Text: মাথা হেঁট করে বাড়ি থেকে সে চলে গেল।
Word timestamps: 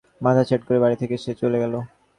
মাথা 0.21 0.43
হেঁট 0.49 0.61
করে 0.67 0.79
বাড়ি 0.83 0.95
থেকে 1.01 1.15
সে 1.23 1.31
চলে 1.41 1.57
গেল। 1.63 1.73